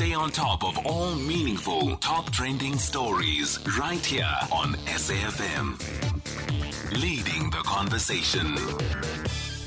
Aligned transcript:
Stay 0.00 0.14
on 0.14 0.30
top 0.30 0.64
of 0.64 0.78
all 0.86 1.14
meaningful, 1.14 1.94
top 1.96 2.30
trending 2.32 2.78
stories 2.78 3.58
right 3.78 4.02
here 4.02 4.34
on 4.50 4.72
SAFM. 4.86 5.78
Leading 7.02 7.50
the 7.50 7.58
conversation. 7.58 8.56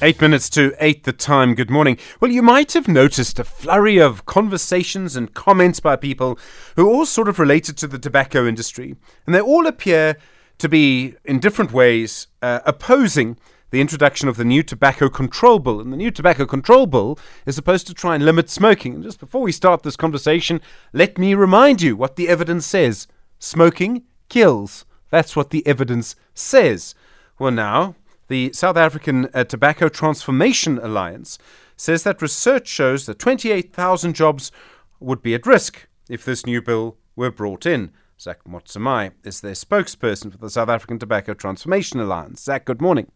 Eight 0.00 0.22
minutes 0.22 0.48
to 0.48 0.74
eight 0.80 1.04
the 1.04 1.12
time. 1.12 1.54
Good 1.54 1.68
morning. 1.68 1.98
Well, 2.20 2.30
you 2.30 2.40
might 2.40 2.72
have 2.72 2.88
noticed 2.88 3.38
a 3.38 3.44
flurry 3.44 3.98
of 3.98 4.24
conversations 4.24 5.14
and 5.14 5.34
comments 5.34 5.78
by 5.78 5.94
people 5.96 6.38
who 6.76 6.88
all 6.88 7.04
sort 7.04 7.28
of 7.28 7.38
related 7.38 7.76
to 7.76 7.86
the 7.86 7.98
tobacco 7.98 8.46
industry. 8.46 8.96
And 9.26 9.34
they 9.34 9.42
all 9.42 9.66
appear 9.66 10.16
to 10.56 10.70
be, 10.70 11.16
in 11.26 11.38
different 11.38 11.70
ways, 11.70 12.28
uh, 12.40 12.60
opposing 12.64 13.36
the 13.74 13.80
introduction 13.80 14.28
of 14.28 14.36
the 14.36 14.44
new 14.44 14.62
Tobacco 14.62 15.08
Control 15.08 15.58
Bill. 15.58 15.80
And 15.80 15.92
the 15.92 15.96
new 15.96 16.12
Tobacco 16.12 16.46
Control 16.46 16.86
Bill 16.86 17.18
is 17.44 17.56
supposed 17.56 17.88
to 17.88 17.92
try 17.92 18.14
and 18.14 18.24
limit 18.24 18.48
smoking. 18.48 18.94
And 18.94 19.02
just 19.02 19.18
before 19.18 19.42
we 19.42 19.50
start 19.50 19.82
this 19.82 19.96
conversation, 19.96 20.60
let 20.92 21.18
me 21.18 21.34
remind 21.34 21.82
you 21.82 21.96
what 21.96 22.14
the 22.14 22.28
evidence 22.28 22.66
says 22.66 23.08
smoking 23.40 24.04
kills. 24.28 24.84
That's 25.10 25.34
what 25.34 25.50
the 25.50 25.66
evidence 25.66 26.14
says. 26.34 26.94
Well, 27.40 27.50
now, 27.50 27.96
the 28.28 28.52
South 28.52 28.76
African 28.76 29.28
uh, 29.34 29.42
Tobacco 29.42 29.88
Transformation 29.88 30.78
Alliance 30.78 31.36
says 31.76 32.04
that 32.04 32.22
research 32.22 32.68
shows 32.68 33.06
that 33.06 33.18
28,000 33.18 34.14
jobs 34.14 34.52
would 35.00 35.20
be 35.20 35.34
at 35.34 35.48
risk 35.48 35.88
if 36.08 36.24
this 36.24 36.46
new 36.46 36.62
bill 36.62 36.96
were 37.16 37.32
brought 37.32 37.66
in. 37.66 37.90
Zach 38.20 38.44
Motsamai 38.44 39.10
is 39.24 39.40
their 39.40 39.54
spokesperson 39.54 40.30
for 40.30 40.38
the 40.38 40.48
South 40.48 40.68
African 40.68 41.00
Tobacco 41.00 41.34
Transformation 41.34 41.98
Alliance. 41.98 42.44
Zach, 42.44 42.66
good 42.66 42.80
morning. 42.80 43.10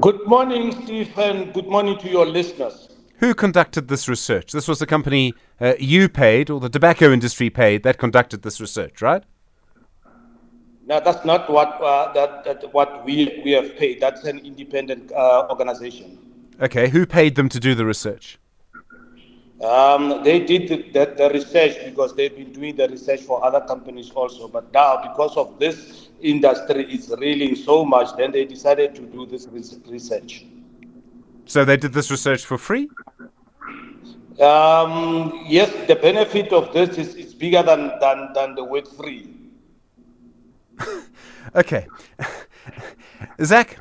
Good 0.00 0.26
morning, 0.26 0.72
Steve, 0.72 1.18
and 1.18 1.52
good 1.52 1.66
morning 1.66 1.98
to 1.98 2.08
your 2.08 2.24
listeners. 2.24 2.88
Who 3.18 3.34
conducted 3.34 3.88
this 3.88 4.08
research? 4.08 4.50
This 4.50 4.66
was 4.66 4.78
the 4.78 4.86
company 4.86 5.34
uh, 5.60 5.74
you 5.78 6.08
paid, 6.08 6.48
or 6.48 6.58
the 6.58 6.70
tobacco 6.70 7.12
industry 7.12 7.50
paid, 7.50 7.82
that 7.82 7.98
conducted 7.98 8.40
this 8.40 8.62
research, 8.62 9.02
right? 9.02 9.22
No, 10.86 11.00
that's 11.00 11.22
not 11.26 11.50
what 11.50 11.68
uh, 11.82 12.14
that, 12.14 12.44
that 12.44 12.72
what 12.72 13.04
we 13.04 13.42
we 13.44 13.50
have 13.50 13.76
paid. 13.76 14.00
That's 14.00 14.24
an 14.24 14.38
independent 14.38 15.12
uh, 15.12 15.46
organization. 15.50 16.18
Okay, 16.62 16.88
who 16.88 17.04
paid 17.04 17.34
them 17.34 17.50
to 17.50 17.60
do 17.60 17.74
the 17.74 17.84
research? 17.84 18.38
Um, 19.62 20.24
they 20.24 20.40
did 20.40 20.68
the, 20.68 20.76
the, 20.90 21.14
the, 21.16 21.30
research 21.30 21.84
because 21.84 22.14
they've 22.14 22.34
been 22.34 22.50
doing 22.50 22.76
the 22.76 22.88
research 22.88 23.20
for 23.20 23.44
other 23.44 23.60
companies 23.60 24.10
also. 24.10 24.48
But 24.48 24.72
now, 24.72 25.02
because 25.02 25.36
of 25.36 25.58
this 25.58 26.08
industry 26.22 26.90
is 26.90 27.14
reeling 27.18 27.54
so 27.56 27.84
much, 27.84 28.16
then 28.16 28.32
they 28.32 28.46
decided 28.46 28.94
to 28.94 29.02
do 29.02 29.26
this 29.26 29.46
research. 29.86 30.46
So 31.44 31.66
they 31.66 31.76
did 31.76 31.92
this 31.92 32.10
research 32.10 32.46
for 32.46 32.56
free? 32.56 32.88
Um, 34.40 35.44
yes, 35.46 35.70
the 35.86 35.96
benefit 35.96 36.54
of 36.54 36.72
this 36.72 36.96
is, 36.96 37.14
is 37.14 37.34
bigger 37.34 37.62
than, 37.62 37.92
than, 38.00 38.32
than 38.32 38.54
the 38.54 38.64
word 38.64 38.88
free. 38.88 39.28
okay. 41.54 41.86
Zach, 43.44 43.78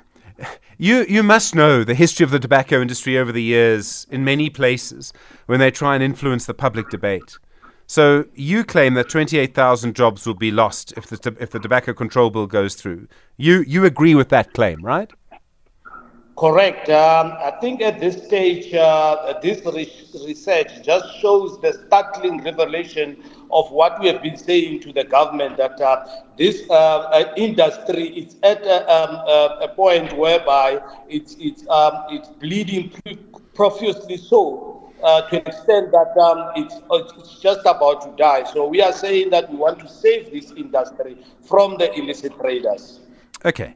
you, 0.82 1.06
you 1.10 1.24
must 1.24 1.54
know 1.54 1.84
the 1.84 1.94
history 1.94 2.24
of 2.24 2.32
the 2.32 2.40
tobacco 2.40 2.82
industry 2.82 3.18
over 3.18 3.34
the 3.34 3.44
years 3.44 4.08
in 4.10 4.24
many 4.24 4.50
places 4.50 5.12
when 5.46 5.60
they 5.60 5.72
try 5.72 5.94
and 5.94 6.02
influence 6.02 6.46
the 6.46 6.54
public 6.54 6.90
debate. 6.90 7.38
So 7.86 8.26
you 8.34 8.64
claim 8.64 8.94
that 8.94 9.10
28,000 9.10 9.94
jobs 9.94 10.26
will 10.26 10.36
be 10.36 10.52
lost 10.52 10.94
if 10.96 11.08
the, 11.08 11.36
if 11.38 11.52
the 11.52 11.60
tobacco 11.60 11.94
control 11.94 12.30
bill 12.30 12.48
goes 12.48 12.76
through. 12.76 13.10
You, 13.36 13.66
you 13.68 13.84
agree 13.84 14.16
with 14.16 14.30
that 14.30 14.54
claim, 14.54 14.82
right? 14.82 15.12
Correct. 16.40 16.88
Um, 16.88 17.34
I 17.38 17.52
think 17.60 17.82
at 17.82 18.00
this 18.00 18.16
stage, 18.26 18.74
uh, 18.74 19.34
this 19.42 19.60
re- 19.66 19.92
research 20.26 20.72
just 20.82 21.20
shows 21.20 21.60
the 21.60 21.74
startling 21.74 22.42
revelation 22.46 23.22
of 23.52 23.70
what 23.72 24.00
we 24.00 24.08
have 24.08 24.22
been 24.22 24.38
saying 24.38 24.80
to 24.84 24.94
the 24.94 25.04
government 25.04 25.58
that 25.58 25.82
uh, 25.82 26.06
this 26.38 26.64
uh, 26.70 26.74
uh 26.74 27.34
industry 27.36 28.08
is 28.18 28.38
at 28.44 28.64
a, 28.64 28.90
um, 28.90 29.16
a, 29.62 29.68
point 29.76 30.14
whereby 30.18 30.80
it's 31.10 31.36
it's 31.42 31.68
um, 31.68 32.06
it's 32.10 32.30
bleeding 32.30 32.90
profusely 33.54 34.16
so 34.16 34.94
uh, 35.04 35.24
to 35.24 35.42
an 35.42 35.46
extent 35.46 35.92
that 35.92 36.16
um, 36.22 36.52
it's, 36.56 36.76
it's 37.18 37.42
just 37.42 37.62
about 37.66 38.02
to 38.04 38.16
die. 38.16 38.46
So 38.46 38.66
we 38.66 38.82
are 38.82 38.94
saying 38.94 39.32
that 39.32 39.52
we 39.52 39.58
want 39.58 39.80
to 39.80 39.90
save 39.90 40.32
this 40.32 40.54
industry 40.54 41.18
from 41.42 41.78
the 41.78 41.94
illicit 42.00 42.32
traders. 42.40 43.02
Okay. 43.46 43.76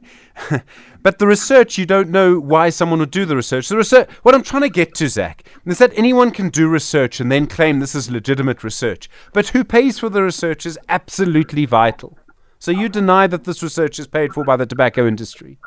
but 1.02 1.18
the 1.18 1.26
research, 1.26 1.78
you 1.78 1.86
don't 1.86 2.10
know 2.10 2.38
why 2.38 2.68
someone 2.68 2.98
would 2.98 3.10
do 3.10 3.24
the 3.24 3.36
research. 3.36 3.68
The 3.68 3.76
research, 3.76 4.10
what 4.22 4.34
I'm 4.34 4.42
trying 4.42 4.62
to 4.62 4.68
get 4.68 4.94
to, 4.96 5.08
Zach, 5.08 5.42
is 5.64 5.78
that 5.78 5.92
anyone 5.96 6.30
can 6.30 6.50
do 6.50 6.68
research 6.68 7.20
and 7.20 7.32
then 7.32 7.46
claim 7.46 7.80
this 7.80 7.94
is 7.94 8.10
legitimate 8.10 8.62
research. 8.62 9.08
But 9.32 9.48
who 9.48 9.64
pays 9.64 9.98
for 9.98 10.08
the 10.08 10.22
research 10.22 10.66
is 10.66 10.78
absolutely 10.88 11.64
vital. 11.64 12.18
So 12.58 12.70
you 12.70 12.88
deny 12.88 13.26
that 13.26 13.44
this 13.44 13.62
research 13.62 13.98
is 13.98 14.06
paid 14.06 14.32
for 14.32 14.44
by 14.44 14.56
the 14.56 14.66
tobacco 14.66 15.06
industry. 15.06 15.58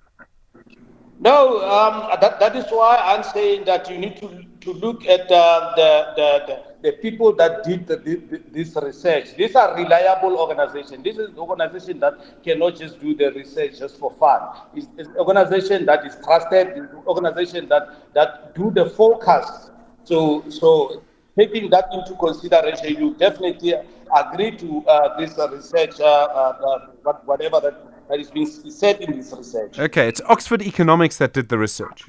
No, 1.20 1.60
um, 1.68 2.10
that, 2.22 2.40
that 2.40 2.56
is 2.56 2.66
why 2.70 2.98
I'm 2.98 3.24
saying 3.24 3.66
that 3.66 3.90
you 3.90 3.98
need 3.98 4.18
to, 4.18 4.44
to 4.62 4.74
look 4.74 5.06
at 5.08 5.32
uh, 5.32 5.74
the, 5.76 6.14
the, 6.16 6.44
the 6.48 6.64
the 6.88 6.94
people 6.94 7.34
that 7.34 7.66
did 7.66 7.86
the, 7.86 7.98
the, 7.98 8.42
this 8.52 8.74
research. 8.82 9.36
These 9.36 9.56
are 9.56 9.76
reliable 9.76 10.38
organizations. 10.38 11.04
This 11.04 11.18
is 11.18 11.30
an 11.30 11.38
organization 11.38 12.00
that 12.00 12.14
cannot 12.46 12.78
just 12.78 13.02
do 13.02 13.14
the 13.14 13.32
research 13.34 13.80
just 13.80 14.00
for 14.00 14.12
fun. 14.14 14.40
It's, 14.74 14.88
it's 14.98 15.10
an 15.10 15.18
organization 15.18 15.86
that 15.88 16.06
is 16.06 16.16
trusted, 16.24 16.68
it's 16.68 16.94
an 16.94 17.04
organization 17.06 17.68
that, 17.68 18.14
that 18.14 18.56
do 18.56 18.72
the 18.72 18.90
forecast. 18.90 19.72
So, 20.06 20.50
so 20.50 21.04
taking 21.38 21.70
that 21.72 21.90
into 21.92 22.16
consideration, 22.16 22.96
you 23.02 23.16
definitely 23.16 23.74
agree 24.16 24.52
to 24.52 24.86
uh, 24.88 25.20
this 25.20 25.38
uh, 25.38 25.50
research, 25.50 26.00
uh, 26.00 26.06
uh, 26.06 26.88
uh 27.06 27.14
whatever 27.26 27.60
that, 27.60 27.76
that 28.08 28.20
is 28.22 28.32
being 28.32 28.48
said 28.48 29.02
in 29.02 29.18
this 29.18 29.34
research. 29.38 29.78
Okay, 29.78 30.08
it's 30.08 30.22
Oxford 30.30 30.62
Economics 30.62 31.18
that 31.18 31.34
did 31.34 31.50
the 31.50 31.58
research. 31.58 32.06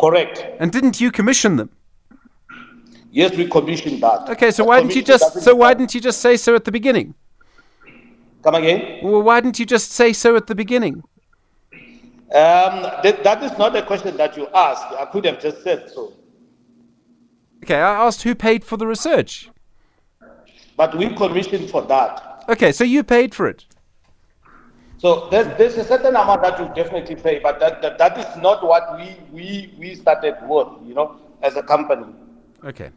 Correct. 0.00 0.44
And 0.58 0.72
didn't 0.72 1.00
you 1.00 1.12
commission 1.12 1.54
them? 1.54 1.70
Yes, 3.14 3.36
we 3.36 3.46
commissioned 3.46 4.02
that. 4.02 4.28
Okay, 4.28 4.50
so 4.50 4.64
why 4.64 4.80
didn't 4.80 4.96
you 4.96 5.02
just 5.02 5.40
so 5.40 5.54
why 5.54 5.72
didn't 5.72 5.94
you 5.94 6.00
just 6.00 6.20
say 6.20 6.36
so 6.36 6.56
at 6.56 6.64
the 6.64 6.72
beginning? 6.72 7.14
Come 8.42 8.56
again? 8.56 9.04
Well, 9.04 9.22
why 9.22 9.40
didn't 9.40 9.60
you 9.60 9.66
just 9.66 9.92
say 9.92 10.12
so 10.12 10.34
at 10.34 10.48
the 10.48 10.54
beginning? 10.56 11.04
Um, 11.72 12.82
that, 13.04 13.22
that 13.22 13.40
is 13.44 13.56
not 13.56 13.76
a 13.76 13.82
question 13.82 14.16
that 14.16 14.36
you 14.36 14.48
asked. 14.52 14.86
I 14.98 15.04
could 15.04 15.24
have 15.26 15.40
just 15.40 15.62
said 15.62 15.88
so. 15.94 16.12
Okay, 17.62 17.76
I 17.76 18.04
asked 18.04 18.24
who 18.24 18.34
paid 18.34 18.64
for 18.64 18.76
the 18.76 18.86
research. 18.88 19.48
But 20.76 20.98
we 20.98 21.14
commissioned 21.14 21.70
for 21.70 21.82
that. 21.82 22.44
Okay, 22.48 22.72
so 22.72 22.82
you 22.82 23.04
paid 23.04 23.32
for 23.32 23.46
it. 23.46 23.64
So 24.98 25.28
there's, 25.30 25.46
there's 25.56 25.76
a 25.76 25.84
certain 25.84 26.16
amount 26.16 26.42
that 26.42 26.58
you 26.58 26.66
definitely 26.74 27.14
pay, 27.14 27.38
but 27.38 27.60
that, 27.60 27.80
that, 27.80 27.96
that 27.98 28.18
is 28.18 28.42
not 28.42 28.66
what 28.66 28.98
we, 28.98 29.16
we, 29.30 29.74
we 29.78 29.94
started 29.94 30.34
with, 30.48 30.66
you 30.84 30.94
know, 30.94 31.20
as 31.42 31.54
a 31.54 31.62
company. 31.62 32.12
Okay. 32.64 32.90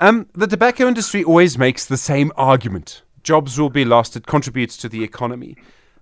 Um, 0.00 0.26
the 0.32 0.46
tobacco 0.46 0.88
industry 0.88 1.22
always 1.24 1.56
makes 1.56 1.84
the 1.86 1.96
same 1.96 2.32
argument 2.36 3.02
jobs 3.26 3.58
will 3.58 3.70
be 3.70 3.84
lost, 3.84 4.16
it 4.16 4.26
contributes 4.26 4.76
to 4.76 4.88
the 4.88 5.02
economy. 5.02 5.56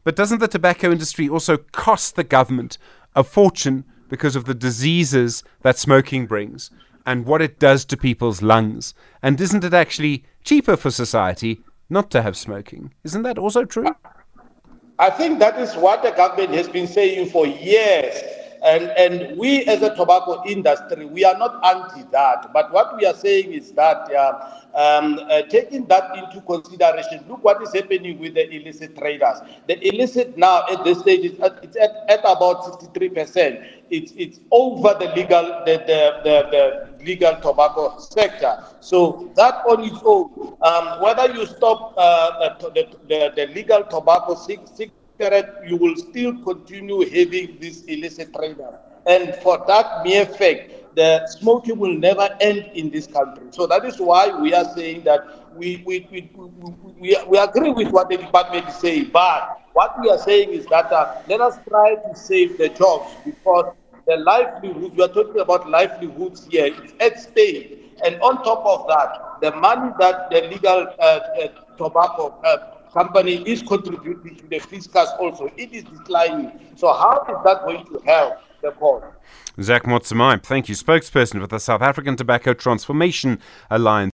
But 0.05 0.15
doesn't 0.15 0.41
the 0.41 0.47
tobacco 0.47 0.93
industry 0.93 1.27
also 1.27 1.56
cost 1.56 2.15
the 2.15 2.22
government 2.22 2.77
a 3.16 3.25
fortune 3.25 3.84
because 4.10 4.37
of 4.37 4.44
the 4.44 4.54
diseases 4.54 5.43
that 5.62 5.78
smoking 5.78 6.27
brings 6.27 6.71
and 7.06 7.25
what 7.25 7.41
it 7.41 7.59
does 7.59 7.87
to 7.87 7.97
people's 7.97 8.43
lungs? 8.43 8.93
And 9.22 9.41
isn't 9.41 9.65
it 9.65 9.72
actually 9.72 10.25
cheaper 10.44 10.77
for 10.77 10.91
society 10.91 11.60
not 11.88 12.10
to 12.10 12.21
have 12.21 12.37
smoking? 12.37 12.93
Isn't 13.04 13.22
that 13.22 13.38
also 13.38 13.65
true? 13.65 13.97
I 14.99 15.09
think 15.09 15.38
that 15.38 15.59
is 15.59 15.75
what 15.77 16.03
the 16.03 16.10
government 16.10 16.50
has 16.50 16.69
been 16.69 16.87
saying 16.87 17.31
for 17.31 17.47
years. 17.47 18.22
And, 18.64 18.84
and 18.97 19.36
we 19.36 19.64
as 19.66 19.82
a 19.82 19.94
tobacco 19.94 20.42
industry, 20.47 21.04
we 21.04 21.22
are 21.22 21.36
not 21.36 21.62
anti 21.64 22.08
that. 22.12 22.50
But 22.54 22.72
what 22.72 22.97
we 22.97 23.04
are 23.04 23.15
saying 23.15 23.53
is 23.53 23.72
that 23.72 24.10
uh, 24.10 24.62
um, 24.74 25.21
uh, 25.28 25.42
taking 25.42 25.84
that 25.86 26.16
into 26.16 26.41
consideration, 26.41 27.27
look 27.28 27.44
what 27.44 27.60
is 27.62 27.74
happening 27.74 28.18
with 28.18 28.34
the 28.34 28.50
illicit 28.50 28.97
traders. 28.97 29.39
The 29.68 29.86
illicit 29.86 30.39
now 30.39 30.65
at 30.72 30.83
this 30.83 31.00
stage 31.00 31.27
is 31.27 31.41
at, 31.41 31.62
it's 31.62 31.77
at, 31.77 31.91
at 32.09 32.21
about 32.21 32.65
63%. 32.80 33.66
It's, 33.91 34.12
it's 34.16 34.41
over 34.50 34.97
the 34.98 35.12
legal 35.15 35.44
the, 35.66 35.77
the, 35.86 36.21
the, 36.24 36.48
the 36.50 37.04
legal 37.04 37.36
tobacco 37.36 37.98
sector. 37.98 38.65
So 38.80 39.30
that 39.36 39.62
on 39.68 39.84
its 39.84 39.98
own, 40.04 40.56
um, 40.62 41.03
whether 41.03 41.33
you 41.34 41.47
stop 41.47 41.94
uh, 41.97 42.56
the, 42.59 42.89
the, 43.09 43.33
the, 43.36 43.47
legal 43.54 43.84
tobacco 43.84 44.34
you 45.19 45.37
will 45.39 45.57
still 45.69 46.09
continue 46.43 46.78
having 46.78 47.59
this 47.61 47.83
illicit 47.84 48.33
trader. 48.34 48.78
And 49.07 49.34
for 49.37 49.63
that 49.66 50.05
mere 50.05 50.25
fact, 50.27 50.72
the 50.95 51.27
smoking 51.27 51.78
will 51.78 51.95
never 51.95 52.28
end 52.41 52.71
in 52.75 52.91
this 52.91 53.07
country. 53.07 53.45
So 53.51 53.66
that 53.66 53.84
is 53.84 53.99
why 53.99 54.28
we 54.41 54.55
are 54.55 54.65
saying 54.75 55.05
that 55.05 55.21
we, 55.55 55.83
we, 55.87 56.07
we, 56.11 56.31
we, 56.99 57.16
we 57.28 57.39
agree 57.39 57.71
with 57.71 57.91
what 57.91 58.09
the 58.09 58.16
department 58.16 58.69
is 58.69 58.75
saying. 58.77 59.11
But 59.13 59.61
what 59.72 59.95
we 60.01 60.09
are 60.11 60.19
saying 60.19 60.51
is 60.51 60.66
that 60.66 60.91
uh, 60.93 61.22
let 61.28 61.41
us 61.41 61.59
try 61.69 61.95
to 61.97 62.15
save 62.15 62.59
the 62.59 62.69
jobs 62.69 63.15
because 63.25 63.72
the 64.07 64.16
livelihoods, 64.16 64.95
we 64.97 65.03
are 65.03 65.09
talking 65.09 65.41
about 65.41 65.69
livelihoods 65.69 66.47
here, 66.51 66.66
it's 66.66 66.95
at 67.01 67.19
stake. 67.21 67.81
And 68.05 68.21
on 68.21 68.43
top 68.45 68.65
of 68.65 68.87
that, 68.89 69.41
the 69.41 69.57
money 69.57 69.93
that 69.99 70.31
the 70.31 70.43
legal 70.49 70.87
uh, 70.99 71.03
uh, 71.03 71.49
tobacco 71.77 72.34
uh, 72.45 72.73
company 72.94 73.42
is 73.42 73.62
contributing 73.62 74.36
to 74.36 74.46
the 74.46 74.60
fiscus 74.60 75.10
also, 75.18 75.50
it 75.56 75.72
is 75.72 75.84
declining. 75.84 76.52
So 76.76 76.92
how 76.92 77.26
is 77.28 77.44
that 77.44 77.64
going 77.64 77.84
to 77.86 77.98
help 78.06 78.38
the 78.62 78.70
poor? 78.70 79.16
Zach 79.60 79.82
Motsamai, 79.84 80.42
thank 80.42 80.68
you, 80.68 80.74
spokesperson 80.74 81.41
for 81.41 81.46
the 81.46 81.58
South 81.58 81.82
African 81.82 82.16
Tobacco 82.16 82.54
Transformation 82.54 83.38
Alliance. 83.70 84.10